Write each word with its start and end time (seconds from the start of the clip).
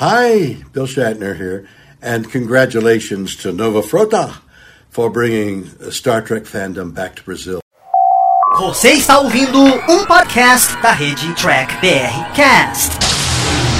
Hi, 0.00 0.54
Bill 0.72 0.86
Shatner 0.86 1.36
here, 1.36 1.66
and 2.00 2.30
congratulations 2.30 3.34
to 3.42 3.50
Nova 3.50 3.80
Frota 3.80 4.32
for 4.90 5.10
bringing 5.10 5.64
Star 5.90 6.22
Trek 6.22 6.44
fandom 6.44 6.94
back 6.94 7.16
to 7.16 7.24
Brazil. 7.24 7.58
Você 8.60 8.90
está 8.90 9.18
ouvindo 9.18 9.58
um 9.60 10.06
podcast 10.06 10.80
da 10.80 10.92
rede 10.92 11.34
Track 11.34 11.74
BR 11.80 12.32
Cast, 12.36 12.92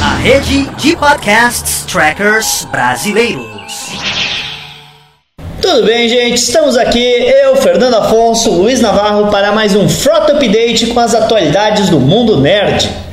a 0.02 0.16
rede 0.16 0.64
de 0.82 0.96
podcasts 0.96 1.86
trackers 1.86 2.64
brasileiros. 2.64 3.92
Tudo 5.62 5.86
bem, 5.86 6.08
gente? 6.08 6.34
Estamos 6.34 6.76
aqui, 6.76 6.98
eu, 7.44 7.54
Fernando 7.58 7.94
Afonso, 7.94 8.50
Luiz 8.50 8.80
Navarro, 8.80 9.30
para 9.30 9.52
mais 9.52 9.76
um 9.76 9.88
Frota 9.88 10.32
Update 10.32 10.88
com 10.88 10.98
as 10.98 11.14
atualidades 11.14 11.88
do 11.88 12.00
mundo 12.00 12.40
nerd. 12.40 13.07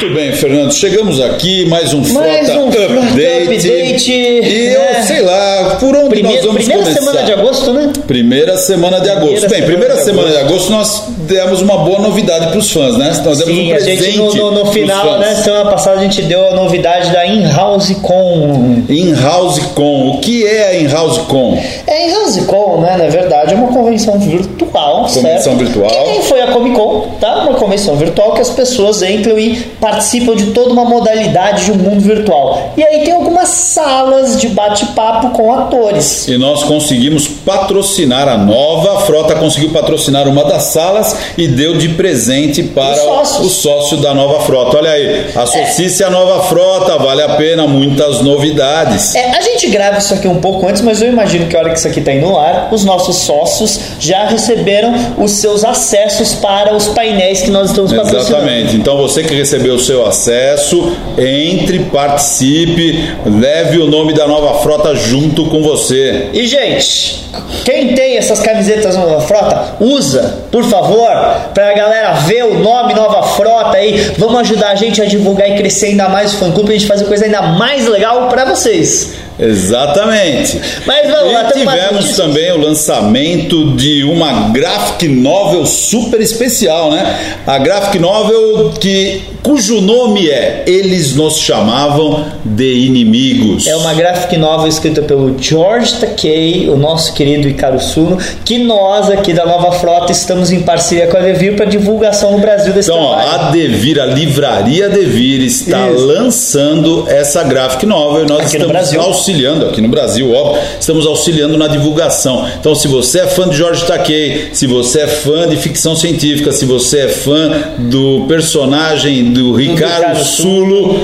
Muito 0.00 0.14
bem, 0.14 0.32
Fernando. 0.32 0.72
Chegamos 0.72 1.20
aqui, 1.20 1.66
mais 1.68 1.92
um 1.92 2.00
Mais 2.14 2.46
Frota 2.48 2.60
um 2.64 2.72
Frota 2.72 2.92
Update. 2.94 3.42
Update, 3.68 4.12
E 4.12 4.66
eu 4.72 4.80
né? 4.80 5.02
sei 5.06 5.20
lá, 5.20 5.76
por 5.78 5.94
onde 5.94 6.08
Primeira, 6.08 6.36
nós 6.38 6.46
vamos 6.46 6.64
primeira 6.64 6.82
começar? 6.84 7.00
semana 7.02 7.22
de 7.26 7.32
agosto, 7.32 7.72
né? 7.74 7.92
Primeira 8.06 8.56
semana 8.56 9.00
de 9.00 9.10
agosto. 9.10 9.46
Primeira 9.46 9.48
Bem, 9.48 9.58
semana 9.58 9.66
primeira 9.66 9.94
de 9.96 10.04
semana 10.04 10.30
de 10.30 10.36
agosto. 10.38 10.52
agosto 10.54 10.70
nós 10.72 11.02
demos 11.28 11.60
uma 11.60 11.78
boa 11.84 11.98
novidade 11.98 12.46
para 12.46 12.58
os 12.58 12.70
fãs, 12.72 12.96
né? 12.96 13.08
Nós 13.22 13.38
demos 13.40 13.54
Sim, 13.54 13.68
um 13.68 13.72
a 13.72 13.74
presente 13.74 14.02
gente 14.04 14.16
no, 14.18 14.34
no- 14.34 14.64
no 14.64 14.72
final, 14.72 15.18
né? 15.18 15.34
Semana 15.34 15.70
passada 15.70 16.00
a 16.00 16.02
gente 16.02 16.22
deu 16.22 16.48
a 16.48 16.54
novidade 16.54 17.10
da 17.12 17.26
In-House 17.26 17.94
Com. 18.00 18.82
In-House 18.88 19.58
Con. 19.74 20.12
O 20.12 20.18
que 20.20 20.46
é 20.46 20.68
a 20.68 20.76
In-House 20.80 21.18
Con? 21.28 21.62
É, 21.86 22.06
In-House 22.08 22.38
Con, 22.46 22.80
né? 22.80 22.96
Na 22.96 23.08
verdade, 23.08 23.52
é 23.52 23.56
uma 23.56 23.68
convenção 23.68 24.18
virtual, 24.18 25.02
Convenção 25.04 25.22
certo? 25.42 25.56
virtual. 25.58 25.90
Que 25.90 26.10
nem 26.10 26.22
foi 26.22 26.40
a 26.40 26.46
Comic 26.46 26.74
Con, 26.74 27.06
tá? 27.20 27.42
Uma 27.44 27.54
convenção 27.54 27.96
virtual 27.96 28.32
que 28.32 28.40
as 28.40 28.48
pessoas 28.50 29.02
entram 29.02 29.38
e 29.38 29.56
participam 29.90 30.36
de 30.36 30.46
toda 30.52 30.72
uma 30.72 30.84
modalidade 30.84 31.64
de 31.64 31.72
um 31.72 31.76
mundo 31.76 32.00
virtual. 32.00 32.72
E 32.76 32.84
aí 32.84 33.00
tem 33.04 33.12
algumas 33.12 33.48
salas 33.48 34.40
de 34.40 34.48
bate-papo 34.48 35.30
com 35.30 35.52
atores. 35.52 36.28
E 36.28 36.38
nós 36.38 36.62
conseguimos 36.62 37.26
patrocinar 37.26 38.28
a 38.28 38.38
nova 38.38 39.00
frota, 39.00 39.34
conseguiu 39.34 39.70
patrocinar 39.70 40.28
uma 40.28 40.44
das 40.44 40.64
salas 40.64 41.16
e 41.36 41.48
deu 41.48 41.76
de 41.76 41.88
presente 41.90 42.62
para 42.62 42.96
o 43.40 43.48
sócio 43.48 43.96
da 43.98 44.14
nova 44.14 44.40
frota. 44.40 44.78
Olha 44.78 44.90
aí, 44.90 45.30
associe-se 45.34 46.04
à 46.04 46.10
nova 46.10 46.44
frota, 46.44 46.96
vale 46.98 47.22
a 47.22 47.30
pena, 47.30 47.66
muitas 47.66 48.20
novidades. 48.20 49.14
É, 49.14 49.36
a 49.36 49.40
gente 49.40 49.66
grava 49.68 49.98
isso 49.98 50.14
aqui 50.14 50.28
um 50.28 50.40
pouco 50.40 50.68
antes, 50.68 50.82
mas 50.82 51.02
eu 51.02 51.08
imagino 51.08 51.46
que 51.46 51.56
a 51.56 51.60
hora 51.60 51.70
que 51.70 51.78
isso 51.78 51.88
aqui 51.88 51.98
está 51.98 52.12
indo 52.12 52.28
no 52.28 52.38
ar, 52.38 52.68
os 52.70 52.84
nossos 52.84 53.16
sócios 53.16 53.80
já 53.98 54.26
receberam 54.26 54.94
os 55.18 55.32
seus 55.32 55.64
acessos 55.64 56.34
para 56.34 56.76
os 56.76 56.86
painéis 56.88 57.40
que 57.40 57.50
nós 57.50 57.70
estamos 57.70 57.92
patrocinando. 57.92 58.28
Exatamente. 58.28 58.76
Então 58.76 58.96
você 58.96 59.24
que 59.24 59.34
recebeu 59.34 59.79
seu 59.80 60.06
acesso, 60.06 60.96
entre, 61.18 61.80
participe, 61.86 63.14
leve 63.26 63.78
o 63.78 63.86
nome 63.86 64.12
da 64.12 64.26
nova 64.26 64.60
frota 64.60 64.94
junto 64.94 65.46
com 65.46 65.62
você. 65.62 66.28
E 66.32 66.46
gente, 66.46 67.24
quem 67.64 67.94
tem 67.94 68.16
essas 68.16 68.40
camisetas 68.40 68.96
Nova 68.96 69.20
Frota, 69.20 69.76
usa, 69.80 70.38
por 70.50 70.64
favor, 70.64 71.08
pra 71.54 71.72
galera 71.74 72.12
ver 72.20 72.44
o 72.44 72.58
nome 72.58 72.94
Nova 72.94 73.22
Frota 73.22 73.76
aí. 73.76 74.12
Vamos 74.18 74.40
ajudar 74.40 74.70
a 74.70 74.74
gente 74.74 75.00
a 75.00 75.04
divulgar 75.04 75.48
e 75.50 75.56
crescer 75.56 75.86
ainda 75.86 76.08
mais 76.08 76.34
o 76.34 76.36
fã 76.38 76.50
clube, 76.50 76.66
pra 76.66 76.74
gente 76.74 76.86
fazer 76.86 77.04
coisa 77.04 77.24
ainda 77.24 77.42
mais 77.42 77.86
legal 77.86 78.28
pra 78.28 78.44
vocês. 78.44 79.14
Exatamente. 79.40 80.60
Mas 80.86 81.10
vamos 81.10 81.32
lá, 81.32 81.50
e 81.50 81.52
tivemos 81.52 82.16
também 82.16 82.52
o 82.52 82.58
lançamento 82.58 83.72
de 83.76 84.04
uma 84.04 84.48
graphic 84.50 85.08
novel 85.08 85.64
super 85.66 86.20
especial, 86.20 86.90
né? 86.90 87.38
A 87.46 87.58
graphic 87.58 87.98
novel 87.98 88.72
que 88.80 89.22
cujo 89.42 89.80
nome 89.80 90.28
é 90.28 90.64
Eles 90.66 91.14
nos 91.14 91.38
chamavam 91.38 92.26
de 92.44 92.72
inimigos. 92.74 93.66
É 93.66 93.74
uma 93.76 93.94
graphic 93.94 94.36
novel 94.36 94.66
escrita 94.68 95.02
pelo 95.02 95.34
George 95.38 95.94
Takei, 95.94 96.68
o 96.68 96.76
nosso 96.76 97.12
querido 97.14 97.48
Icaro 97.48 97.80
Suno, 97.80 98.18
que 98.44 98.58
nós 98.58 99.10
aqui 99.10 99.32
da 99.32 99.46
Nova 99.46 99.72
Frota 99.72 100.12
estamos 100.12 100.52
em 100.52 100.60
parceria 100.60 101.06
com 101.06 101.16
a 101.16 101.20
Devir 101.20 101.56
para 101.56 101.64
divulgação 101.64 102.32
no 102.32 102.38
Brasil 102.38 102.72
desse 102.72 102.90
Então, 102.90 103.06
trabalho. 103.08 103.30
a 103.46 103.50
Devir, 103.50 104.00
a 104.00 104.06
livraria 104.06 104.88
Devir, 104.88 105.40
está 105.42 105.88
Isso. 105.90 106.04
lançando 106.06 107.04
essa 107.08 107.42
graphic 107.42 107.86
novel 107.86 108.24
e 108.24 108.28
nós 108.28 108.40
Aqui 108.40 108.58
no 108.58 108.64
estamos 108.66 108.72
Brasil. 108.72 109.00
Auxiliando, 109.30 109.66
aqui 109.66 109.80
no 109.80 109.88
Brasil, 109.88 110.32
óbvio, 110.32 110.60
estamos 110.78 111.06
auxiliando 111.06 111.56
na 111.56 111.68
divulgação. 111.68 112.48
Então, 112.58 112.74
se 112.74 112.88
você 112.88 113.20
é 113.20 113.26
fã 113.26 113.48
de 113.48 113.56
Jorge 113.56 113.84
Takei, 113.86 114.50
se 114.52 114.66
você 114.66 115.00
é 115.00 115.06
fã 115.06 115.48
de 115.48 115.56
ficção 115.56 115.94
científica, 115.94 116.52
se 116.52 116.64
você 116.64 117.00
é 117.00 117.08
fã 117.08 117.50
do 117.78 118.26
personagem 118.26 119.32
do 119.32 119.54
Ricardo 119.54 119.80
Ricardo 119.80 120.24
Sulo, 120.24 121.00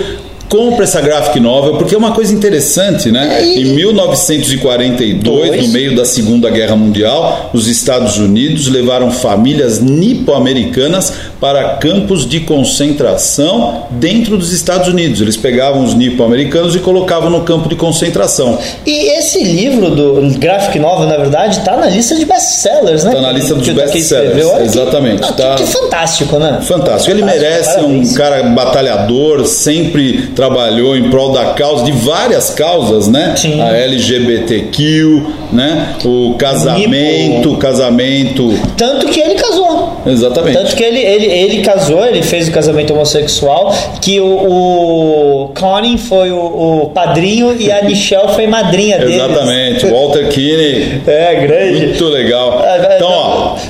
compre 0.49 0.85
essa 0.85 1.01
graphic 1.01 1.41
novel, 1.41 1.77
porque 1.77 1.95
é 1.95 1.99
uma 1.99 2.13
coisa 2.13 2.33
interessante, 2.33 3.11
né? 3.11 3.45
Em 3.45 3.65
1942, 3.75 5.23
Dois. 5.23 5.67
no 5.67 5.73
meio 5.73 5.97
da 5.97 6.05
Segunda 6.05 6.49
Guerra 6.51 6.77
Mundial, 6.77 7.51
os 7.53 7.67
Estados 7.67 8.17
Unidos 8.19 8.69
levaram 8.69 9.11
famílias 9.11 9.81
nipo-americanas 9.81 11.13
para 11.41 11.75
campos 11.77 12.27
de 12.29 12.41
concentração 12.41 13.85
dentro 13.91 14.37
dos 14.37 14.53
Estados 14.53 14.89
Unidos. 14.89 15.21
Eles 15.21 15.37
pegavam 15.37 15.85
os 15.85 15.95
nipo-americanos 15.95 16.75
e 16.75 16.79
colocavam 16.79 17.31
no 17.31 17.43
campo 17.43 17.69
de 17.69 17.75
concentração. 17.77 18.59
E 18.87 19.19
esse 19.19 19.43
livro 19.43 19.91
do 19.91 20.39
graphic 20.39 20.79
novel, 20.79 21.07
na 21.09 21.17
verdade, 21.17 21.61
tá 21.61 21.77
na 21.77 21.87
lista 21.87 22.15
de 22.17 22.25
best-sellers, 22.25 23.05
né? 23.05 23.13
Tá 23.13 23.21
na 23.21 23.33
lista 23.33 23.55
dos 23.55 23.69
best-sellers, 23.69 24.47
exatamente, 24.61 25.21
Não, 25.23 25.29
que- 25.29 25.35
tá. 25.37 25.55
que 25.57 25.65
fantástico, 25.67 26.39
né? 26.39 26.61
Fantástico. 26.63 27.11
Ele 27.11 27.21
Fantástico, 27.23 27.45
merece, 27.49 27.71
é 27.71 27.81
um 27.81 27.83
parabéns. 27.83 28.13
cara 28.17 28.43
batalhador, 28.45 29.47
sempre 29.47 30.29
trabalhou 30.37 30.97
em 30.97 31.09
prol 31.11 31.33
da 31.33 31.55
causa, 31.55 31.85
de 31.85 31.93
várias 31.93 32.51
causas, 32.51 33.09
né? 33.09 33.35
Sim. 33.37 33.61
A 33.61 33.75
LGBTQ, 33.77 35.23
né? 35.51 35.97
O 36.05 36.35
casamento, 36.39 37.49
Nipo. 37.49 37.57
casamento. 37.57 38.53
Tanto 38.77 39.07
que 39.09 39.19
ele 39.21 39.35
casou. 39.35 39.97
Exatamente. 40.07 40.57
Tanto 40.59 40.77
que 40.77 40.85
ele, 40.85 41.01
ele, 41.01 41.27
ele 41.27 41.63
casou, 41.63 42.05
ele 42.05 42.23
fez 42.23 42.49
o 42.49 42.53
casamento 42.53 42.93
homossexual, 42.93 43.75
que 44.01 44.21
o, 44.21 44.27
o 44.27 45.53
Connie 45.59 45.97
foi 45.99 46.31
o, 46.31 46.39
o 46.85 46.91
padrinho 46.91 47.57
e 47.59 47.73
a 47.73 47.83
Michelle 47.89 48.29
foi 48.35 48.47
madrinha 48.47 48.99
dele. 48.99 49.15
Exatamente. 49.15 49.87
Walter 49.87 50.29
Kinney. 50.29 51.01
É, 51.07 51.35
grande. 51.47 51.87
Muito 51.87 52.05
legal. 52.05 52.26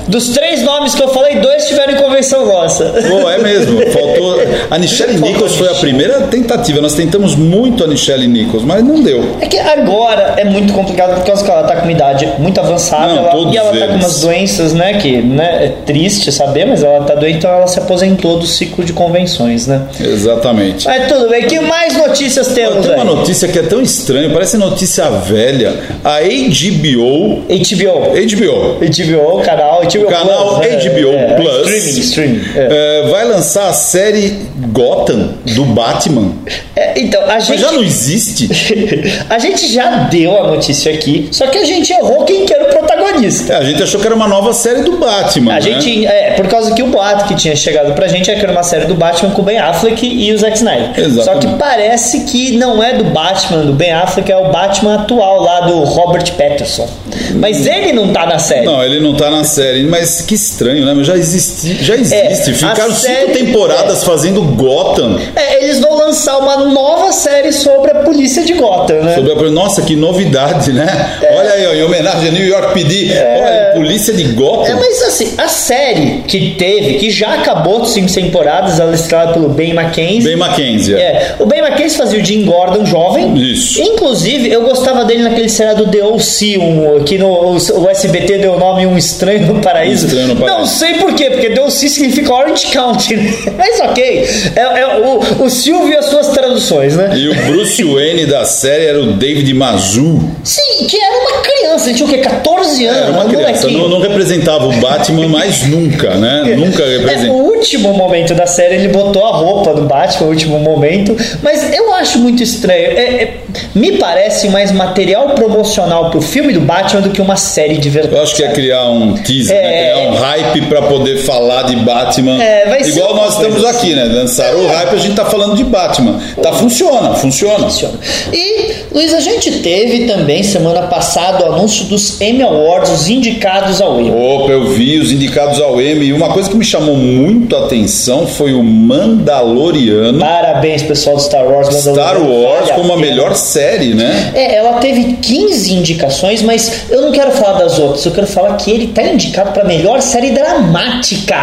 Dos 0.07 0.29
três 0.29 0.61
nomes 0.63 0.95
que 0.95 1.03
eu 1.03 1.09
falei, 1.09 1.35
dois 1.39 1.65
tiveram 1.67 1.93
em 1.93 1.97
convenção 1.97 2.45
nossa. 2.45 2.85
Pô, 3.09 3.29
é 3.29 3.37
mesmo. 3.39 3.79
Faltou. 3.91 4.37
A 4.71 4.77
Nichelle 4.77 5.17
Nichols 5.19 5.55
foi 5.55 5.67
a 5.69 5.75
primeira 5.75 6.21
tentativa. 6.21 6.79
Nós 6.81 6.93
tentamos 6.93 7.35
muito 7.35 7.83
a 7.83 7.87
Nichelle 7.87 8.27
Nichols, 8.27 8.63
mas 8.63 8.83
não 8.83 9.01
deu. 9.01 9.23
É 9.41 9.47
que 9.47 9.57
agora 9.59 10.35
é 10.37 10.45
muito 10.45 10.73
complicado 10.73 11.15
por 11.15 11.25
causa 11.25 11.43
que 11.43 11.49
ela 11.51 11.63
tá 11.63 11.75
com 11.75 11.83
uma 11.83 11.91
idade 11.91 12.27
muito 12.39 12.59
avançada 12.59 13.13
Não, 13.13 13.27
ela- 13.29 13.53
e 13.53 13.57
ela 13.57 13.71
tá 13.71 13.77
com 13.79 13.83
eles. 13.93 13.95
umas 14.05 14.21
doenças, 14.21 14.73
né? 14.73 14.93
Que 14.99 15.17
né, 15.21 15.65
é 15.65 15.67
triste 15.85 16.31
saber, 16.31 16.65
mas 16.65 16.83
ela 16.83 17.03
tá 17.05 17.15
doente, 17.15 17.37
então 17.37 17.51
ela 17.51 17.67
se 17.67 17.79
aposentou 17.79 18.37
do 18.39 18.45
ciclo 18.47 18.83
de 18.85 18.93
convenções, 18.93 19.67
né? 19.67 19.81
Exatamente. 19.99 20.85
Mas 20.87 21.07
tudo 21.07 21.29
bem, 21.29 21.43
que 21.47 21.59
mais 21.59 21.95
notícias 21.97 22.47
temos 22.49 22.85
Tem 22.85 22.95
uma 22.95 23.03
aí? 23.03 23.15
notícia 23.15 23.47
que 23.47 23.59
é 23.59 23.63
tão 23.63 23.81
estranha, 23.81 24.29
parece 24.31 24.57
notícia 24.57 25.09
velha. 25.09 25.73
A 26.03 26.19
HBO. 26.21 27.43
HBO. 27.47 28.13
HBO. 28.15 28.77
HBO, 28.79 29.41
canal, 29.43 29.81
HBO 29.83 29.96
O 30.03 30.07
canal 30.07 30.59
Plus? 30.59 30.85
HBO 30.85 31.13
é, 31.13 31.35
Plus 31.35 31.67
Streaming, 31.67 31.99
streaming. 31.99 32.41
é. 32.55 33.03
é, 33.05 33.07
vai 33.09 33.25
lançar 33.25 33.69
a 33.69 33.73
série 33.73 34.37
Gotham 34.71 35.29
do 35.55 35.65
Batman. 35.65 36.31
É, 36.75 36.99
então, 36.99 37.21
a 37.23 37.27
Mas 37.27 37.45
gente. 37.45 37.61
já 37.61 37.71
não 37.71 37.83
existe. 37.83 38.49
a 39.29 39.39
gente 39.39 39.67
já 39.71 40.03
deu 40.09 40.37
a 40.43 40.47
notícia 40.47 40.93
aqui, 40.93 41.29
só 41.31 41.47
que 41.47 41.57
a 41.57 41.65
gente 41.65 41.91
errou 41.93 42.23
quem 42.25 42.45
que 42.45 42.53
era 42.53 42.65
o 42.65 42.67
protagonista. 42.67 43.53
É, 43.53 43.57
a 43.57 43.63
gente 43.63 43.81
achou 43.81 43.99
que 43.99 44.05
era 44.05 44.15
uma 44.15 44.27
nova 44.27 44.53
série 44.53 44.81
do 44.83 44.97
Batman. 44.97 45.51
A 45.51 45.55
né? 45.55 45.61
gente, 45.61 46.05
é, 46.05 46.31
por 46.31 46.47
causa 46.47 46.73
que 46.73 46.81
o 46.83 46.87
boato 46.87 47.25
que 47.25 47.35
tinha 47.35 47.55
chegado 47.55 47.93
pra 47.93 48.07
gente 48.07 48.29
é 48.29 48.35
que 48.35 48.41
era 48.41 48.51
uma 48.51 48.63
série 48.63 48.85
do 48.85 48.95
Batman 48.95 49.31
com 49.31 49.41
o 49.41 49.45
Ben 49.45 49.57
Affleck 49.57 50.05
e 50.05 50.31
o 50.33 50.37
Zack 50.37 50.57
Snyder. 50.57 50.91
Exatamente. 50.97 51.23
Só 51.23 51.35
que 51.35 51.47
parece 51.57 52.21
que 52.25 52.57
não 52.57 52.81
é 52.83 52.93
do 52.93 53.05
Batman, 53.05 53.65
do 53.65 53.73
Ben 53.73 53.91
Affleck, 53.93 54.31
é 54.31 54.37
o 54.37 54.51
Batman 54.51 54.95
atual 54.95 55.41
lá 55.41 55.61
do 55.61 55.79
Robert 55.83 56.31
Pattinson. 56.33 56.87
Mas 57.35 57.65
ele 57.65 57.93
não 57.93 58.11
tá 58.13 58.25
na 58.25 58.39
série. 58.39 58.65
Não, 58.65 58.83
ele 58.83 58.99
não 58.99 59.15
tá 59.15 59.29
na 59.29 59.43
série, 59.43 59.83
mas 59.83 60.21
que 60.21 60.35
estranho, 60.35 60.85
né? 60.85 60.93
Mas 60.95 61.07
já 61.07 61.15
existe, 61.15 61.83
já 61.83 61.95
existe. 61.95 62.51
É, 62.51 62.53
Ficaram 62.53 62.91
a 62.91 62.95
cinco 62.95 62.99
série- 63.13 63.31
temporadas 63.33 64.03
fazendo 64.03 64.41
Gotham. 64.57 65.17
É, 65.35 65.63
eles 65.63 65.79
vão 65.79 65.95
lançar 65.95 66.37
uma 66.39 66.57
nova 66.65 67.11
série 67.13 67.51
sobre 67.53 67.91
a 67.91 67.95
polícia 67.95 68.43
de 68.43 68.53
Gotham, 68.53 69.03
né? 69.03 69.15
Sobre 69.15 69.31
a... 69.31 69.51
Nossa, 69.51 69.81
que 69.83 69.95
novidade, 69.95 70.73
né? 70.73 71.17
É. 71.21 71.37
Olha 71.37 71.51
aí, 71.53 71.67
ó, 71.67 71.73
em 71.73 71.83
homenagem 71.83 72.29
a 72.29 72.31
New 72.31 72.45
York 72.45 72.73
PD. 72.73 73.11
Olha, 73.13 73.71
polícia 73.75 74.13
de 74.13 74.23
Gotham. 74.23 74.71
É, 74.71 74.73
mas 74.75 75.01
assim, 75.03 75.33
a 75.37 75.47
série 75.47 76.23
que 76.27 76.55
teve, 76.57 76.95
que 76.95 77.09
já 77.11 77.35
acabou 77.35 77.81
de 77.81 77.91
cinco 77.91 78.11
temporadas, 78.11 78.79
ela 78.79 78.91
é 78.91 78.95
estrelada 78.95 79.33
pelo 79.33 79.49
Ben 79.49 79.73
Mackenzie. 79.73 80.23
Ben 80.23 80.35
Mackenzie. 80.35 80.95
é. 80.95 80.99
É, 80.99 81.35
o 81.39 81.45
Ben 81.45 81.61
Mackenzie 81.61 81.97
fazia 81.97 82.19
o 82.19 82.25
Jim 82.25 82.43
Gordon 82.45 82.85
jovem. 82.85 83.35
Isso. 83.37 83.81
Inclusive, 83.81 84.51
eu 84.51 84.61
gostava 84.63 85.05
dele 85.05 85.23
naquele 85.23 85.49
seriado 85.49 85.87
The 85.89 86.03
O.C., 86.03 86.57
um, 86.57 87.03
que 87.03 87.17
no, 87.17 87.27
o, 87.27 87.55
o 87.55 87.89
SBT 87.89 88.39
deu 88.39 88.53
o 88.53 88.59
nome 88.59 88.85
Um 88.85 88.97
Estranho 88.97 89.45
no 89.53 89.61
Paraíso. 89.61 90.05
Um 90.05 90.07
Estranho 90.07 90.27
no 90.29 90.35
Paraíso. 90.35 90.59
Não 90.59 90.65
sei 90.65 90.93
por 90.95 91.13
quê, 91.13 91.29
porque 91.29 91.49
The 91.51 91.61
O.C. 91.61 91.87
significa 91.89 92.33
Orange 92.33 92.67
County. 92.67 93.15
né? 93.15 93.33
Mas 93.57 93.79
ok, 93.81 94.27
é, 94.55 94.79
é 94.81 94.97
o, 94.97 95.43
o 95.43 95.49
Silvio 95.49 95.89
e 95.89 95.97
as 95.97 96.05
suas 96.05 96.29
traduções, 96.29 96.95
né? 96.95 97.11
E 97.15 97.27
o 97.29 97.35
Bruce 97.47 97.83
Wayne 97.83 98.25
da 98.25 98.45
série 98.45 98.85
era 98.85 99.01
o 99.01 99.13
David 99.13 99.53
Mazu. 99.53 100.19
Sim, 100.43 100.87
que 100.87 100.97
era 101.01 101.17
uma 101.17 101.41
criança, 101.41 101.66
ele 101.85 101.95
tinha 101.95 102.07
o 102.07 102.09
quê? 102.09 102.17
14 102.19 102.85
anos, 102.85 103.09
uma 103.09 103.25
um 103.25 103.29
criança, 103.29 103.67
não, 103.69 103.87
não 103.89 103.99
representava 103.99 104.65
o 104.65 104.71
Batman 104.77 105.27
mais 105.27 105.63
nunca, 105.67 106.15
né? 106.15 106.43
Nunca 106.57 106.81
É, 106.83 106.85
o 106.97 106.99
representou. 106.99 107.35
último 107.57 107.93
momento 107.93 108.33
da 108.33 108.45
série 108.47 108.75
ele 108.75 108.87
botou 108.87 109.23
a 109.25 109.31
roupa 109.31 109.73
do 109.73 109.83
Batman, 109.83 110.27
o 110.27 110.29
último 110.29 110.59
momento, 110.59 111.15
mas 111.43 111.73
eu 111.75 111.93
acho 111.93 112.19
muito 112.19 112.41
estranho. 112.41 112.91
É- 112.97 113.23
é- 113.23 113.33
me 113.75 113.93
parece 113.97 114.49
mais 114.49 114.71
material 114.71 115.29
promocional 115.31 116.09
pro 116.09 116.21
filme 116.21 116.53
do 116.53 116.61
Batman 116.61 117.01
do 117.01 117.09
que 117.09 117.21
uma 117.21 117.35
série 117.35 117.77
de 117.77 117.89
verdade. 117.89 118.15
Eu 118.15 118.23
acho 118.23 118.35
que 118.35 118.43
é 118.43 118.47
criar 118.49 118.85
um 118.89 119.13
teaser, 119.15 119.55
É. 119.55 119.61
né? 119.61 119.91
criar 119.91 120.09
um 120.09 120.15
hype 120.15 120.61
pra 120.67 120.81
poder 120.83 121.17
falar 121.17 121.63
de 121.63 121.75
Batman. 121.77 122.41
É, 122.41 122.65
vai 122.69 122.83
ser 122.83 122.89
Igual 122.91 123.15
nós 123.15 123.33
estamos 123.33 123.61
coisa 123.61 123.69
aqui, 123.69 123.93
né? 123.93 124.03
Lançaram 124.05 124.59
o 124.59 124.67
hype, 124.67 124.93
a 124.93 124.97
gente 124.97 125.15
tá 125.15 125.25
falando 125.25 125.55
de 125.55 125.63
Batman. 125.63 126.19
Tá, 126.41 126.53
funciona, 126.53 127.13
funciona. 127.15 127.65
Funciona. 127.69 127.93
E, 128.33 128.76
Luiz, 128.97 129.13
a 129.13 129.19
gente 129.19 129.59
teve 129.59 130.07
também 130.07 130.41
semana 130.41 130.87
passada 130.87 131.45
o 131.45 131.53
anúncio 131.53 131.85
dos 131.85 132.19
Emmy 132.19 132.41
Awards, 132.41 132.89
os 132.89 133.07
indicados 133.07 133.79
ao 133.79 134.01
Emmy. 134.01 134.09
Opa, 134.09 134.51
eu 134.51 134.69
vi 134.71 134.97
os 134.97 135.11
indicados 135.11 135.61
ao 135.61 135.79
Emmy 135.79 136.07
e 136.07 136.13
uma 136.13 136.29
coisa 136.29 136.49
que 136.49 136.57
me 136.57 136.65
chamou 136.65 136.95
muito 136.95 137.55
a 137.55 137.65
atenção 137.65 138.25
foi 138.25 138.55
o 138.55 138.63
Mandaloriano. 138.63 140.17
Parabéns, 140.17 140.81
pessoal 140.81 141.15
do 141.15 141.21
Star 141.21 141.45
Wars. 141.45 141.67
Star. 141.75 142.19
Wars 142.19 142.71
como 142.71 142.91
a 142.93 142.97
melhor 142.97 143.35
série, 143.35 143.93
né? 143.93 144.31
É, 144.33 144.55
ela 144.55 144.79
teve 144.79 145.13
15 145.21 145.75
indicações, 145.75 146.41
mas 146.41 146.89
eu 146.89 147.03
não 147.03 147.11
quero 147.11 147.29
falar 147.33 147.59
das 147.59 147.77
outras. 147.77 148.03
Eu 148.03 148.13
quero 148.13 148.25
falar 148.25 148.57
que 148.57 148.71
ele 148.71 148.87
tá 148.87 149.03
indicado 149.03 149.51
para 149.51 149.63
melhor 149.63 150.01
série 150.01 150.31
dramática. 150.31 151.37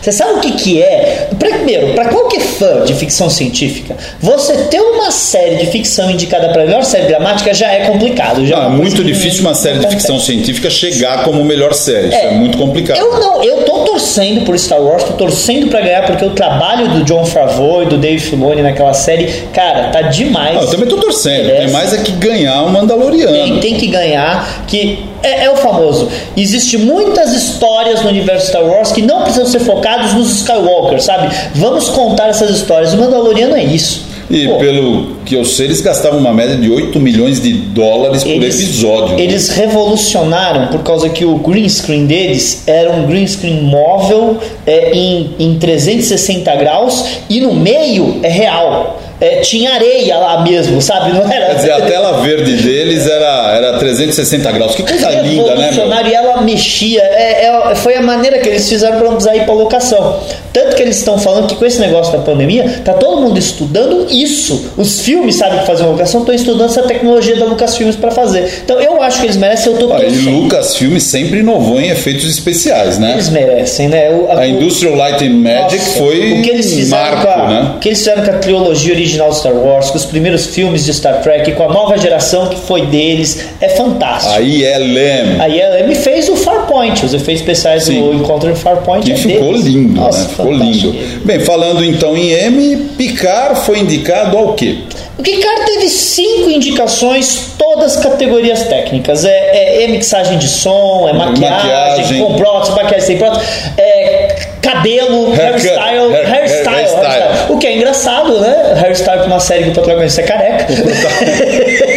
Você 0.00 0.12
sabe 0.12 0.34
o 0.34 0.40
que 0.40 0.52
que 0.52 0.80
é? 0.80 1.28
Primeiro, 1.36 1.92
para 1.94 2.08
qualquer 2.08 2.40
fã 2.40 2.84
de 2.84 2.94
ficção 2.94 3.28
científica, 3.28 3.96
você 4.20 4.56
ter 4.68 4.80
uma 4.80 5.10
série 5.10 5.56
de 5.56 5.66
ficção 5.72 6.08
indicada 6.08 6.50
para 6.50 6.64
melhor 6.64 6.84
série 6.84 6.99
dramática 7.06 7.52
já 7.54 7.70
é 7.70 7.86
complicado. 7.86 8.46
Já 8.46 8.56
Não, 8.56 8.62
é 8.62 8.66
é 8.66 8.76
muito 8.76 9.04
difícil 9.04 9.42
uma 9.42 9.54
série 9.54 9.78
de 9.78 9.88
ficção 9.88 10.18
científica 10.18 10.70
chegar 10.70 11.24
como 11.24 11.44
melhor 11.44 11.74
série. 11.74 12.08
Isso 12.08 12.16
é, 12.16 12.30
muito 12.32 12.58
complicado. 12.58 12.98
Eu 12.98 13.18
não, 13.18 13.42
eu 13.42 13.62
tô 13.64 13.80
torcendo 13.84 14.44
por 14.44 14.58
Star 14.58 14.80
Wars, 14.80 15.04
tô 15.04 15.12
torcendo 15.12 15.68
pra 15.68 15.80
ganhar, 15.80 16.06
porque 16.06 16.24
o 16.24 16.30
trabalho 16.30 16.88
do 16.88 17.04
John 17.04 17.24
Favreau 17.24 17.82
e 17.82 17.86
do 17.86 17.98
Dave 17.98 18.18
Filoni 18.18 18.62
naquela 18.62 18.94
série, 18.94 19.26
cara, 19.52 19.88
tá 19.88 20.02
demais. 20.02 20.56
Ah, 20.56 20.62
eu 20.62 20.70
também 20.70 20.88
tô 20.88 20.96
torcendo. 20.96 21.48
Tem 21.48 21.70
mais 21.70 21.92
é 21.92 21.98
que 21.98 22.12
ganhar 22.12 22.62
o 22.62 22.70
Mandaloriano. 22.70 23.32
Tem, 23.32 23.60
tem 23.60 23.74
que 23.76 23.86
ganhar, 23.86 24.64
que 24.66 25.04
é, 25.22 25.44
é 25.44 25.50
o 25.50 25.56
famoso. 25.56 26.08
Existe 26.36 26.78
muitas 26.78 27.32
histórias 27.32 28.02
no 28.02 28.08
universo 28.08 28.48
Star 28.48 28.64
Wars 28.64 28.92
que 28.92 29.02
não 29.02 29.22
precisam 29.22 29.46
ser 29.46 29.60
focados 29.60 30.14
nos 30.14 30.36
Skywalker, 30.36 31.02
sabe? 31.02 31.34
Vamos 31.54 31.88
contar 31.88 32.28
essas 32.28 32.50
histórias. 32.50 32.94
O 32.94 32.98
Mandaloriano 32.98 33.56
é 33.56 33.64
isso. 33.64 34.09
E 34.30 34.46
Pô, 34.46 34.58
pelo 34.58 35.16
que 35.26 35.34
eu 35.34 35.44
sei, 35.44 35.66
eles 35.66 35.80
gastavam 35.80 36.20
uma 36.20 36.32
média 36.32 36.56
de 36.56 36.70
8 36.70 37.00
milhões 37.00 37.42
de 37.42 37.52
dólares 37.52 38.22
por 38.22 38.30
episódio. 38.30 39.16
né? 39.16 39.22
Eles 39.24 39.48
revolucionaram 39.48 40.68
por 40.68 40.84
causa 40.84 41.08
que 41.08 41.24
o 41.24 41.36
green 41.38 41.68
screen 41.68 42.06
deles 42.06 42.62
era 42.66 42.92
um 42.92 43.06
green 43.06 43.26
screen 43.26 43.62
móvel 43.62 44.38
é, 44.64 44.92
em, 44.92 45.30
em 45.38 45.58
360 45.58 46.54
graus 46.56 47.04
e 47.28 47.40
no 47.40 47.54
meio 47.54 48.20
é 48.22 48.28
real. 48.28 49.00
É, 49.20 49.40
tinha 49.40 49.74
areia 49.74 50.16
lá 50.16 50.42
mesmo, 50.42 50.80
sabe? 50.80 51.12
Não 51.12 51.30
era. 51.30 51.46
Quer 51.46 51.54
dizer, 51.56 51.72
a 51.72 51.80
tela 51.82 52.20
verde 52.22 52.56
deles 52.56 53.06
era, 53.06 53.52
era 53.54 53.78
360 53.78 54.50
graus. 54.52 54.74
Que 54.74 54.82
coisa 54.82 55.10
linda, 55.20 55.54
né, 55.54 55.70
meu? 55.72 56.10
e 56.10 56.14
ela 56.14 56.40
mexia. 56.40 57.02
É, 57.02 57.46
é- 57.46 57.74
foi 57.74 57.94
a 57.96 58.02
maneira 58.02 58.38
que 58.38 58.48
eles 58.48 58.68
fizeram 58.68 58.96
para 58.96 59.04
não 59.08 59.14
precisar 59.16 59.36
ir 59.36 59.44
para 59.44 59.52
locação. 59.54 60.18
Tanto 60.52 60.74
que 60.74 60.82
eles 60.82 60.96
estão 60.96 61.18
falando 61.18 61.46
que 61.46 61.54
com 61.54 61.64
esse 61.64 61.78
negócio 61.80 62.12
da 62.12 62.18
pandemia, 62.20 62.80
tá 62.84 62.94
todo 62.94 63.20
mundo 63.20 63.38
estudando 63.38 64.06
isso. 64.10 64.70
Os 64.76 65.00
filmes 65.00 65.36
sabem 65.36 65.60
que 65.60 65.66
fazer 65.66 65.82
uma 65.82 65.92
locação, 65.92 66.20
estão 66.20 66.34
estudando 66.34 66.64
essa 66.70 66.82
tecnologia 66.82 67.36
da 67.36 67.44
Lucasfilmes 67.44 67.96
para 67.96 68.10
fazer. 68.10 68.60
Então 68.64 68.80
eu 68.80 69.02
acho 69.02 69.20
que 69.20 69.26
eles 69.26 69.36
merecem, 69.36 69.72
eu 69.72 69.78
tô 69.78 69.90
Olha, 69.90 70.06
e 70.06 70.12
torcendo. 70.12 70.30
Lucasfilm 70.40 70.98
sempre 70.98 71.40
inovou 71.40 71.78
em 71.80 71.90
efeitos 71.90 72.28
especiais, 72.28 72.98
né? 72.98 73.12
Eles 73.12 73.28
merecem, 73.28 73.88
né? 73.88 74.10
O- 74.10 74.30
A 74.36 74.46
Industrial 74.46 74.94
Light 74.96 75.22
and 75.24 75.30
Magic 75.34 75.76
Nossa, 75.84 75.98
foi 75.98 76.32
o 76.32 76.42
que 76.42 76.50
eles 76.50 76.72
fizeram 76.72 77.16
marco, 77.16 77.28
a, 77.28 77.48
né? 77.48 77.72
O 77.76 77.78
que 77.78 77.88
eles 77.90 77.98
fizeram 77.98 78.24
com 78.24 78.30
a 78.30 78.34
trilogia 78.38 78.94
original 78.94 79.09
Star 79.32 79.52
Wars, 79.54 79.90
com 79.90 79.96
os 79.96 80.04
primeiros 80.04 80.46
filmes 80.46 80.84
de 80.84 80.92
Star 80.94 81.20
Trek, 81.22 81.52
com 81.52 81.64
a 81.64 81.68
nova 81.68 81.96
geração 81.98 82.46
que 82.48 82.56
foi 82.60 82.86
deles, 82.86 83.46
é 83.60 83.68
fantástico. 83.70 84.34
A 84.34 84.40
ILM. 84.40 85.40
A 85.40 85.48
ILM 85.48 85.94
fez 85.94 86.28
o 86.28 86.36
Farpoint, 86.36 87.04
os 87.04 87.12
efeitos 87.14 87.42
especiais 87.42 87.84
Sim. 87.84 88.00
do 88.00 88.14
Encontro 88.14 88.50
em 88.50 88.54
Farpoint. 88.54 89.04
Que 89.04 89.12
é 89.12 89.16
ficou 89.16 89.52
deles. 89.52 89.64
lindo, 89.66 90.00
Nossa, 90.00 90.22
né? 90.22 90.28
Ficou 90.28 90.52
lindo. 90.52 90.94
Bem, 91.24 91.40
falando 91.40 91.84
então 91.84 92.16
em 92.16 92.30
M, 92.30 92.76
Picard 92.96 93.60
foi 93.60 93.78
indicado 93.80 94.36
ao 94.36 94.54
quê? 94.54 94.78
O 95.18 95.22
Picard 95.22 95.64
teve 95.66 95.88
cinco 95.88 96.48
indicações, 96.50 97.52
todas 97.58 97.96
categorias 97.96 98.62
técnicas. 98.64 99.24
É, 99.24 99.30
é, 99.30 99.84
é 99.84 99.88
mixagem 99.88 100.38
de 100.38 100.48
som, 100.48 101.06
é 101.08 101.12
maquiagem, 101.12 101.50
Maquiagem. 101.70 102.20
com 102.24 102.34
prótese, 102.36 102.72
maquiagem 102.72 103.06
sem 103.06 103.18
prótese, 103.18 103.44
é 103.76 104.46
cabelo, 104.62 105.32
hairstyle, 105.34 106.14
hair- 106.14 106.30
hairstyle. 106.32 106.74
hairstyle. 106.76 107.24
O 107.52 107.58
que 107.58 107.59
é 107.70 107.76
engraçado, 107.76 108.40
né? 108.40 108.80
Hairstyle 108.82 109.18
pra 109.18 109.26
uma 109.26 109.40
série 109.40 109.64
que 109.64 109.70
o 109.70 109.72
protagonista 109.72 110.20
é 110.20 110.24
careca. 110.24 110.66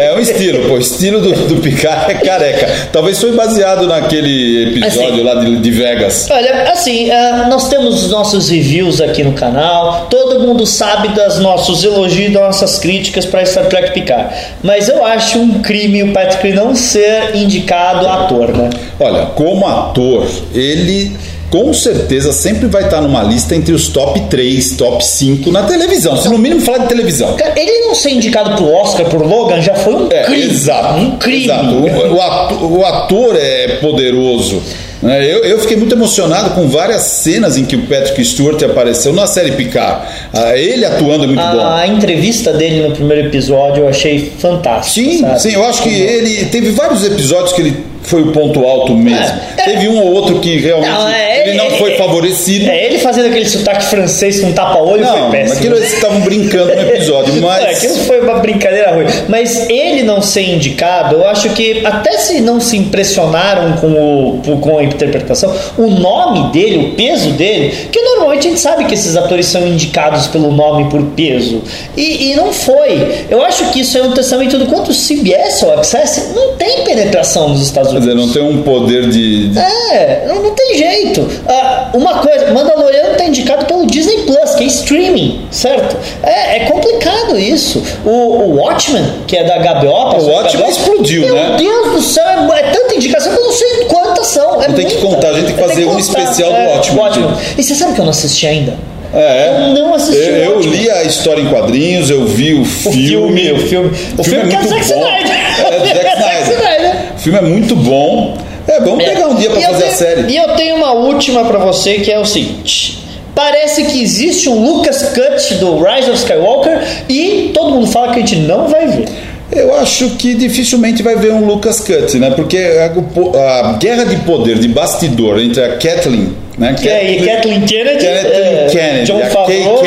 É 0.00 0.14
um 0.14 0.18
estilo, 0.18 0.66
pô. 0.68 0.74
O 0.74 0.78
estilo 0.78 1.20
do, 1.20 1.32
do 1.48 1.56
Picard 1.56 2.10
é 2.10 2.14
careca. 2.14 2.68
Talvez 2.92 3.20
foi 3.20 3.32
baseado 3.32 3.86
naquele 3.86 4.78
episódio 4.78 5.14
Assim. 5.14 5.22
lá 5.22 5.34
de, 5.34 5.56
de 5.56 5.70
Vegas. 5.70 6.28
Olha, 6.30 6.72
assim, 6.72 7.10
ah, 7.10 7.46
nós 7.48 7.68
temos 7.68 8.04
os 8.04 8.10
nossos 8.10 8.48
reviews 8.48 9.00
aqui 9.00 9.22
no 9.22 9.32
canal, 9.32 10.06
todo 10.08 10.40
mundo 10.40 10.66
sabe 10.66 11.08
dos 11.08 11.38
nossos 11.38 11.84
elogios 11.84 12.30
e 12.30 12.32
das 12.32 12.42
nossas 12.42 12.78
críticas 12.78 13.26
para 13.26 13.44
Star 13.44 13.66
Trek 13.66 13.92
Picard. 13.92 14.34
Mas 14.62 14.88
eu 14.88 15.04
acho 15.04 15.38
um 15.38 15.60
crime 15.60 16.02
o 16.02 16.12
Patrick 16.12 16.52
não 16.54 16.74
ser 16.74 17.34
indicado 17.34 18.06
ator, 18.08 18.56
né? 18.56 18.70
Olha, 18.98 19.26
como 19.26 19.66
ator, 19.66 20.26
ele 20.54 21.16
com 21.50 21.72
certeza 21.74 22.32
sempre 22.32 22.66
vai 22.68 22.84
estar 22.84 23.00
numa 23.00 23.22
lista 23.22 23.54
entre 23.56 23.74
os 23.74 23.88
top 23.88 24.20
3, 24.30 24.72
top 24.76 25.04
5 25.04 25.50
na 25.50 25.64
televisão. 25.64 26.16
Se 26.16 26.28
no 26.28 26.38
mínimo 26.38 26.60
falar 26.60 26.78
de 26.78 26.88
televisão. 26.88 27.36
Ele 27.56 27.80
não 27.80 27.94
ser 27.94 28.10
indicado 28.10 28.54
pro 28.56 28.72
Oscar 28.72 29.06
por 29.06 29.20
Logan 29.26 29.60
já 29.60 29.74
foi 29.74 29.94
um 29.94 30.08
É, 30.10 30.22
crime. 30.24 30.44
exato. 30.44 30.94
Um 31.00 31.16
crime. 31.18 31.44
exato. 31.44 31.74
O, 31.74 32.14
o 32.14 32.22
ator, 32.22 32.72
o 32.72 32.84
ator 32.86 33.36
é 33.36 33.78
poderoso. 33.80 34.62
né? 35.02 35.24
Eu, 35.24 35.44
eu 35.44 35.58
fiquei 35.58 35.76
muito 35.76 35.94
emocionado 35.94 36.50
com 36.50 36.68
várias 36.68 37.02
cenas 37.02 37.56
em 37.56 37.64
que 37.64 37.74
o 37.74 37.82
Patrick 37.86 38.24
Stewart 38.24 38.62
apareceu 38.62 39.12
na 39.12 39.26
série 39.26 39.52
Picard. 39.52 40.06
Ah, 40.32 40.56
Ele 40.56 40.84
atuando 40.84 41.24
é 41.24 41.26
muito 41.26 41.42
bom. 41.42 41.60
A 41.66 41.86
entrevista 41.86 42.52
dele 42.52 42.86
no 42.86 42.94
primeiro 42.94 43.26
episódio 43.26 43.82
eu 43.84 43.88
achei 43.88 44.32
fantástica. 44.38 45.10
Sim, 45.10 45.20
sabe? 45.20 45.42
sim, 45.42 45.52
eu 45.54 45.64
acho 45.64 45.82
que 45.82 45.88
ele 45.88 46.44
teve 46.46 46.70
vários 46.70 47.04
episódios 47.04 47.52
que 47.52 47.60
ele 47.60 47.90
foi 48.10 48.22
o 48.22 48.32
ponto 48.32 48.66
alto 48.66 48.94
mesmo. 48.94 49.40
É, 49.56 49.62
é. 49.62 49.64
Teve 49.64 49.88
um 49.88 50.02
ou 50.02 50.12
outro 50.12 50.40
que 50.40 50.58
realmente 50.58 50.90
Não, 50.90 51.08
é, 51.08 51.48
ele 51.48 51.56
não 51.56 51.66
é, 51.66 51.70
foi 51.70 51.92
é, 51.92 51.96
favorecido. 51.96 52.68
É, 52.68 52.86
ele 52.86 52.98
fazendo 52.98 53.28
aquele 53.28 53.48
sotaque 53.48 53.84
francês 53.84 54.40
com 54.40 54.52
tapa-olho 54.52 55.06
foi 55.06 55.30
péssimo. 55.30 55.58
aquilo 55.58 55.76
eles 55.76 55.92
estavam 55.92 56.20
brincando 56.22 56.74
no 56.74 56.82
episódio, 56.82 57.34
É, 57.40 57.40
mas 57.40 57.76
aquilo 57.76 57.94
foi 58.04 58.20
uma 58.20 58.40
brincadeira 58.40 58.94
ruim. 58.94 59.06
Mas 59.28 59.70
ele 59.70 60.02
não 60.02 60.20
ser 60.20 60.42
indicado, 60.42 61.16
eu 61.16 61.28
acho 61.28 61.50
que 61.50 61.86
até 61.86 62.18
se 62.18 62.40
não 62.40 62.60
se 62.60 62.76
impressionaram 62.76 63.76
com, 63.76 64.40
o, 64.44 64.58
com 64.58 64.78
a 64.78 64.82
interpretação, 64.82 65.54
o 65.78 65.86
nome 65.88 66.50
dele, 66.52 66.78
o 66.78 66.94
peso 66.94 67.30
dele, 67.30 67.88
que 67.92 68.00
normalmente 68.00 68.48
a 68.48 68.50
gente 68.50 68.60
sabe 68.60 68.84
que 68.86 68.94
esses 68.94 69.16
atores 69.16 69.46
são 69.46 69.66
indicados 69.66 70.26
pelo 70.26 70.50
nome 70.50 70.90
por 70.90 71.00
peso. 71.10 71.62
E, 71.96 72.32
e 72.32 72.34
não 72.34 72.52
foi. 72.52 73.24
Eu 73.30 73.40
acho 73.42 73.70
que 73.70 73.80
isso 73.80 73.96
é 73.96 74.02
um 74.02 74.12
testamento 74.12 74.58
do 74.58 74.66
quanto 74.66 74.90
o 74.90 74.94
CBS 74.94 75.62
ou 75.62 75.74
Access 75.74 76.32
não 76.34 76.56
tem 76.56 76.82
penetração 76.84 77.50
nos 77.50 77.62
Estados 77.62 77.92
Unidos. 77.92 77.99
Dizer, 78.00 78.14
não 78.14 78.28
tem 78.28 78.42
um 78.42 78.62
poder 78.62 79.08
de, 79.08 79.48
de- 79.48 79.58
É, 79.58 80.24
não, 80.28 80.42
não 80.42 80.50
tem 80.54 80.76
jeito. 80.76 81.28
Ah, 81.48 81.90
uma 81.94 82.14
coisa, 82.18 82.50
Mandaloriano 82.52 83.14
tá 83.16 83.24
indicado 83.24 83.64
pelo 83.66 83.86
Disney 83.86 84.18
Plus, 84.26 84.54
que 84.56 84.64
é 84.64 84.66
streaming, 84.66 85.40
certo? 85.50 85.96
É, 86.22 86.56
é 86.56 86.60
complicado 86.66 87.38
isso. 87.38 87.82
O, 88.04 88.10
o 88.10 88.56
Watchmen, 88.56 89.04
que 89.26 89.36
é 89.36 89.44
da 89.44 89.58
HBO, 89.58 89.88
O 89.88 90.26
Watchmen 90.28 90.62
HBO, 90.64 90.70
explodiu, 90.70 91.22
meu 91.22 91.34
né? 91.34 91.54
Deus 91.58 91.92
do 91.92 92.02
céu, 92.02 92.24
é, 92.54 92.60
é 92.60 92.62
tanta 92.70 92.94
indicação 92.94 93.32
que 93.32 93.38
eu 93.40 93.44
não 93.44 93.52
sei 93.52 93.84
quantas 93.88 94.26
são. 94.26 94.62
É 94.62 94.66
tem 94.72 94.86
que 94.86 94.96
contar, 94.98 95.28
a 95.30 95.32
gente 95.34 95.46
tem 95.46 95.54
que 95.56 95.60
fazer 95.62 95.84
um 95.86 95.98
especial 95.98 96.50
do 96.50 96.56
é, 96.56 96.80
Watchmen. 96.96 97.30
E 97.58 97.62
você 97.62 97.74
sabe 97.74 97.94
que 97.94 98.00
eu 98.00 98.04
não 98.04 98.10
assisti 98.10 98.46
ainda? 98.46 98.74
É. 99.12 99.48
Eu 99.58 99.74
não 99.74 99.92
assisti 99.94 100.22
Eu, 100.22 100.58
o 100.58 100.60
eu 100.60 100.60
li 100.60 100.88
a 100.88 101.02
história 101.02 101.42
em 101.42 101.48
quadrinhos, 101.48 102.10
eu 102.10 102.24
vi 102.26 102.54
o 102.54 102.62
O 102.62 102.64
filme. 102.64 103.08
filme, 103.40 103.52
o 103.52 103.58
filme. 103.66 103.90
O 104.16 104.22
filme, 104.22 104.48
que 104.48 104.54
é 104.54 104.60
o 104.60 104.68
Zack 104.68 104.82
Snyder. 104.82 105.32
É, 105.66 105.78
Zack 106.12 106.42
Snyder. 106.52 106.89
O 107.20 107.22
filme 107.22 107.38
é 107.38 107.42
muito 107.42 107.76
bom. 107.76 108.38
É, 108.66 108.80
vamos 108.80 109.04
pegar 109.04 109.26
um 109.28 109.34
dia 109.34 109.50
pra 109.50 109.60
E 109.60 109.62
eu 109.64 109.70
fazer 109.72 109.84
a 109.84 109.86
tenho- 109.88 109.98
série. 109.98 110.32
E 110.32 110.36
eu 110.38 110.48
tenho 110.56 110.76
uma 110.76 110.92
última 110.92 111.44
pra 111.44 111.58
você 111.58 111.94
que 111.94 112.10
é 112.10 112.18
o 112.18 112.24
seguinte. 112.24 112.98
Parece 113.34 113.84
que 113.84 114.02
existe 114.02 114.48
um 114.48 114.64
Lucas 114.64 115.02
Cut 115.02 115.54
do 115.56 115.82
Rise 115.82 116.10
of 116.10 116.18
Skywalker 116.18 116.80
e 117.08 117.50
todo 117.52 117.72
mundo 117.72 117.86
fala 117.88 118.08
que 118.12 118.18
a 118.20 118.20
gente 118.20 118.36
não 118.36 118.68
vai 118.68 118.86
ver. 118.86 119.04
Eu 119.52 119.74
acho 119.76 120.10
que 120.10 120.34
dificilmente 120.34 121.02
vai 121.02 121.16
ver 121.16 121.32
um 121.32 121.44
Lucas 121.44 121.80
Cut, 121.80 122.16
né? 122.18 122.30
Porque 122.30 122.56
a, 122.56 123.70
a 123.70 123.72
guerra 123.74 124.04
de 124.04 124.16
poder, 124.16 124.58
de 124.58 124.68
bastidor 124.68 125.40
entre 125.40 125.60
a 125.62 125.76
Kathleen, 125.76 126.36
né? 126.56 126.76
Que 126.80 126.88
é 126.88 126.96
aí, 126.96 127.26
Kathleen 127.26 127.60
Kennedy, 127.62 128.04
Kathleen 128.04 128.32
é, 128.32 128.66
Kennedy, 128.70 129.04
John 129.06 129.20
a 129.22 129.26
Favreau, 129.26 129.78
KK, 129.78 129.86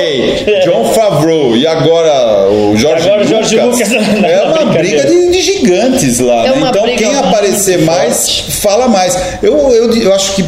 é. 0.51 0.59
John 0.65 0.83
Favreau 0.85 1.55
e 1.55 1.65
agora 1.65 2.49
o 2.49 2.75
Jorge 2.75 3.07
agora 3.09 3.23
Lucas 3.65 3.89
na- 3.89 4.01
na 4.19 4.27
é 4.27 4.43
uma 4.43 4.65
briga 4.65 5.05
de, 5.05 5.31
de 5.31 5.41
gigantes 5.41 6.19
lá, 6.19 6.45
É 6.45 6.49
né? 6.49 6.67
Então 6.69 6.82
quem 6.97 7.15
aparecer 7.17 7.79
mais, 7.81 8.39
fala 8.61 8.87
mais. 8.87 9.17
Eu, 9.41 9.57
eu, 9.71 9.93
eu 9.95 10.13
acho 10.13 10.35
que 10.35 10.45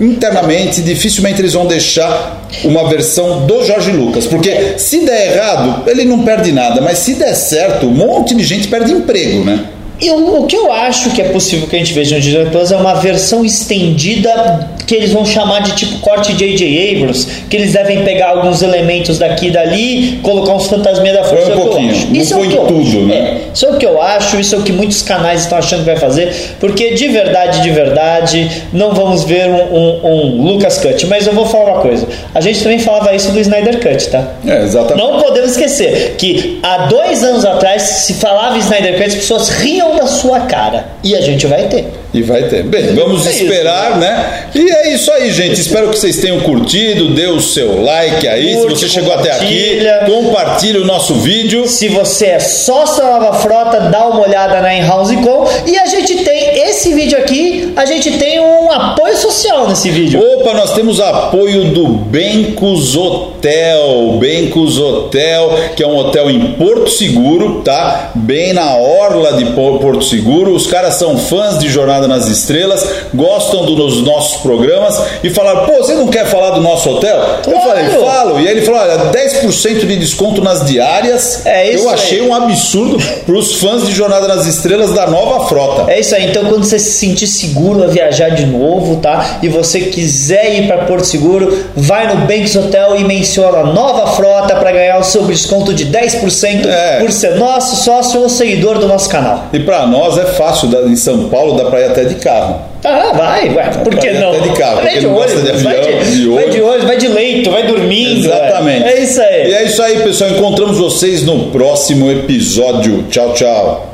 internamente 0.00 0.82
dificilmente 0.82 1.40
eles 1.40 1.52
vão 1.52 1.66
deixar 1.66 2.48
uma 2.64 2.88
versão 2.88 3.46
do 3.46 3.64
Jorge 3.64 3.92
Lucas, 3.92 4.26
porque 4.26 4.74
se 4.76 5.04
der 5.04 5.32
errado, 5.32 5.88
ele 5.88 6.04
não 6.04 6.24
perde 6.24 6.50
nada, 6.52 6.80
mas 6.80 6.98
se 6.98 7.14
der 7.14 7.34
certo, 7.34 7.86
um 7.86 7.90
monte 7.92 8.34
de 8.34 8.42
gente 8.42 8.68
perde 8.68 8.92
emprego, 8.92 9.44
né? 9.44 9.66
E 10.00 10.10
o, 10.10 10.44
que 10.46 10.56
eu 10.56 10.72
acho 10.72 11.10
que 11.10 11.20
é 11.22 11.28
possível 11.28 11.68
que 11.68 11.76
a 11.76 11.78
gente 11.78 11.92
veja 11.92 12.16
no 12.16 12.20
Disney 12.20 12.46
Plus 12.46 12.72
é 12.72 12.76
uma 12.76 12.94
versão 12.94 13.44
estendida 13.44 14.68
que 14.86 14.94
eles 14.94 15.12
vão 15.12 15.24
chamar 15.24 15.62
de 15.62 15.72
tipo 15.76 15.98
corte 16.00 16.34
J.J. 16.34 16.96
Abrams, 16.96 17.26
que 17.48 17.56
eles 17.56 17.72
devem 17.72 18.02
pegar 18.04 18.30
alguns 18.30 18.60
elementos 18.60 19.18
daqui 19.18 19.46
e 19.46 19.50
dali, 19.50 20.20
colocar 20.22 20.52
uns 20.52 20.66
fantasminhas 20.66 21.16
da 21.16 21.24
força. 21.24 21.46
Um 21.46 21.52
é 21.52 21.54
que 21.54 21.58
eu 21.60 21.66
pouquinho, 21.66 22.06
não 22.10 22.16
Isso 22.20 22.34
é 22.34 22.36
o 22.36 22.40
põe 22.40 22.48
que 22.50 22.56
eu 22.56 22.66
tudo, 22.66 22.80
acho. 22.82 23.00
né? 23.02 23.14
É, 23.16 23.40
isso 23.54 23.66
é 23.66 23.70
o 23.70 23.76
que 23.78 23.86
eu 23.86 24.02
acho, 24.02 24.40
isso 24.40 24.54
é 24.54 24.58
o 24.58 24.62
que 24.62 24.72
muitos 24.72 25.00
canais 25.00 25.40
estão 25.42 25.56
achando 25.58 25.80
que 25.80 25.86
vai 25.86 25.96
fazer, 25.96 26.34
porque 26.60 26.92
de 26.94 27.08
verdade, 27.08 27.62
de 27.62 27.70
verdade, 27.70 28.50
não 28.72 28.92
vamos 28.92 29.24
ver 29.24 29.48
um, 29.48 29.74
um- 29.74 30.00
um 30.06 30.42
Lucas 30.42 30.76
Cut. 30.78 31.06
Mas 31.06 31.26
eu 31.26 31.32
vou 31.32 31.46
falar 31.46 31.74
uma 31.74 31.80
coisa: 31.82 32.06
a 32.34 32.40
gente 32.42 32.62
também 32.62 32.78
falava 32.78 33.14
isso 33.14 33.30
do 33.32 33.40
Snyder 33.40 33.80
Cut, 33.80 34.08
tá? 34.10 34.22
É, 34.46 34.58
exatamente. 34.64 35.02
Não 35.06 35.18
podemos 35.22 35.52
esquecer 35.52 36.16
que 36.18 36.58
há 36.62 36.86
dois 36.88 37.22
anos 37.24 37.44
atrás 37.46 37.82
se 37.82 38.14
falava 38.14 38.58
Snyder 38.58 38.94
Cut, 38.96 39.04
as 39.06 39.14
pessoas 39.14 39.48
riam 39.48 39.83
da 39.92 40.06
sua 40.06 40.40
cara. 40.40 40.86
E 41.02 41.14
a 41.14 41.20
gente 41.20 41.46
vai 41.46 41.64
ter. 41.68 41.86
E 42.12 42.22
vai 42.22 42.44
ter. 42.44 42.62
Bem, 42.62 42.94
vamos 42.94 43.26
É 43.26 43.30
isso, 43.30 43.42
esperar, 43.44 43.98
né? 43.98 44.46
E 44.54 44.70
é 44.70 44.94
isso 44.94 45.10
aí, 45.12 45.30
gente. 45.32 45.60
Espero 45.60 45.90
que 45.90 45.98
vocês 45.98 46.16
tenham 46.18 46.40
curtido. 46.40 47.14
Dê 47.14 47.26
o 47.26 47.40
seu 47.40 47.82
like 47.82 48.26
aí. 48.28 48.54
Curte, 48.54 48.78
Se 48.78 48.86
você 48.86 48.88
chegou 48.88 49.12
até 49.12 49.32
aqui, 49.32 49.80
compartilhe 50.06 50.78
o 50.78 50.84
nosso 50.84 51.14
vídeo. 51.14 51.66
Se 51.66 51.88
você 51.88 52.26
é 52.26 52.38
sócio 52.40 53.02
da 53.02 53.18
Nova 53.18 53.38
Frota, 53.40 53.80
dá 53.80 54.06
uma 54.06 54.20
olhada 54.20 54.60
na 54.60 54.74
Enhouse 54.74 55.16
Com. 55.16 55.46
E 55.66 55.76
a 55.78 55.86
gente 55.86 56.24
tem 56.24 56.43
esse 56.84 56.92
vídeo 56.94 57.16
aqui, 57.16 57.72
a 57.76 57.86
gente 57.86 58.18
tem 58.18 58.38
um 58.38 58.70
apoio 58.70 59.16
social 59.16 59.66
nesse 59.66 59.90
vídeo. 59.90 60.20
Opa, 60.20 60.52
nós 60.52 60.74
temos 60.74 61.00
apoio 61.00 61.64
do 61.72 61.86
Bencos 61.86 62.94
Hotel. 62.94 64.18
Bencos 64.20 64.78
Hotel, 64.78 65.50
que 65.74 65.82
é 65.82 65.86
um 65.86 65.96
hotel 65.96 66.30
em 66.30 66.52
Porto 66.52 66.90
Seguro, 66.90 67.62
tá? 67.64 68.10
Bem 68.14 68.52
na 68.52 68.76
orla 68.76 69.32
de 69.32 69.46
Po- 69.52 69.78
Porto 69.78 70.04
Seguro. 70.04 70.54
Os 70.54 70.66
caras 70.66 70.94
são 70.96 71.16
fãs 71.16 71.58
de 71.58 71.70
Jornada 71.70 72.06
nas 72.06 72.26
Estrelas, 72.28 72.86
gostam 73.14 73.64
dos 73.64 74.02
nossos 74.02 74.42
programas 74.42 75.00
e 75.22 75.30
falaram: 75.30 75.64
pô, 75.64 75.78
você 75.78 75.94
não 75.94 76.08
quer 76.08 76.26
falar 76.26 76.50
do 76.50 76.60
nosso 76.60 76.90
hotel? 76.90 77.16
Eu 77.46 77.52
Claro. 77.52 77.68
falei: 77.68 77.84
falo. 78.04 78.40
E 78.40 78.46
aí 78.46 78.56
ele 78.58 78.62
falou: 78.62 78.80
olha, 78.80 79.10
10% 79.10 79.86
de 79.86 79.96
desconto 79.96 80.42
nas 80.42 80.66
diárias. 80.66 81.46
É 81.46 81.72
isso 81.72 81.84
Eu 81.84 81.90
achei 81.90 82.20
aí. 82.20 82.28
um 82.28 82.34
absurdo 82.34 82.98
para 83.24 83.34
os 83.34 83.54
fãs 83.54 83.86
de 83.86 83.92
Jornada 83.92 84.28
nas 84.28 84.46
Estrelas 84.46 84.92
da 84.92 85.06
nova 85.06 85.46
frota. 85.48 85.90
É 85.90 86.00
isso 86.00 86.14
aí, 86.14 86.26
então 86.28 86.44
quando 86.44 86.64
você 86.64 86.73
se 86.78 86.92
sentir 86.92 87.26
seguro 87.26 87.82
a 87.84 87.86
viajar 87.86 88.30
de 88.30 88.46
novo, 88.46 88.96
tá? 88.96 89.38
E 89.42 89.48
você 89.48 89.80
quiser 89.80 90.54
ir 90.58 90.66
para 90.66 90.78
Porto 90.84 91.04
Seguro, 91.04 91.56
vai 91.76 92.06
no 92.12 92.26
Banks 92.26 92.54
Hotel 92.56 92.96
e 92.96 93.04
menciona 93.04 93.62
Nova 93.72 94.12
Frota 94.14 94.56
para 94.56 94.72
ganhar 94.72 94.98
o 94.98 95.04
seu 95.04 95.22
desconto 95.24 95.72
de 95.74 95.86
10% 95.86 96.66
É. 96.66 97.00
por 97.00 97.10
ser 97.12 97.36
nosso 97.36 97.84
sócio 97.84 98.20
ou 98.20 98.28
seguidor 98.28 98.78
do 98.78 98.86
nosso 98.86 99.08
canal. 99.08 99.46
E 99.52 99.60
para 99.60 99.86
nós 99.86 100.16
é 100.18 100.24
fácil, 100.24 100.68
em 100.88 100.96
São 100.96 101.28
Paulo 101.28 101.56
dá 101.56 101.64
para 101.66 101.80
ir 101.80 101.84
até 101.84 102.04
de 102.04 102.14
carro. 102.16 102.60
Ah, 102.86 103.12
vai, 103.14 103.48
ué, 103.48 103.70
por 103.82 103.94
que 103.96 104.10
Vai 104.10 104.20
não? 104.20 104.28
até 104.30 104.40
de 104.40 104.50
carro, 104.58 104.74
vai 104.76 104.82
porque 104.84 104.98
de 105.00 105.06
não 105.06 105.14
gosta 105.14 105.38
ônibus, 105.38 105.56
de 105.58 105.64
vai, 105.64 105.78
avião, 105.78 105.98
de, 106.00 106.10
de 106.20 106.28
vai 106.28 106.50
de 106.50 106.60
ônibus, 106.60 106.84
vai 106.84 106.96
de 106.98 107.08
leito, 107.08 107.50
vai 107.50 107.66
dormindo. 107.66 108.28
ué. 108.28 108.36
Exatamente. 108.46 108.84
É 108.84 109.00
isso 109.02 109.20
aí. 109.22 109.50
E 109.50 109.54
é 109.54 109.64
isso 109.64 109.82
aí, 109.82 110.00
pessoal. 110.00 110.30
Encontramos 110.30 110.76
vocês 110.78 111.22
no 111.22 111.46
próximo 111.46 112.10
episódio. 112.10 113.04
Tchau, 113.10 113.32
tchau. 113.32 113.93